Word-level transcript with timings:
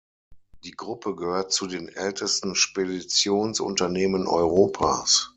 Die 0.63 0.71
Gruppe 0.71 1.13
gehört 1.15 1.51
zu 1.53 1.67
den 1.67 1.87
ältesten 1.87 2.55
Speditionsunternehmen 2.55 4.25
Europas. 4.25 5.29